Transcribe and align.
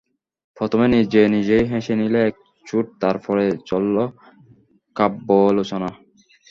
প্রথমে 0.57 0.85
নিজে 0.95 1.21
নিজেই 1.35 1.63
হেসে 1.71 1.93
নিলে 2.01 2.19
এক 2.29 2.35
চোট, 2.65 2.85
তার 3.01 3.15
পরে 3.25 3.45
চলল 3.69 3.95
কাব্যালোচনা। 4.95 5.89